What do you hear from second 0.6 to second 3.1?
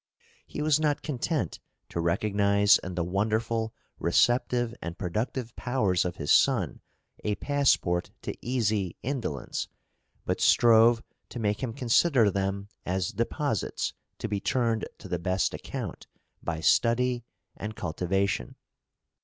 was not content to recognise in the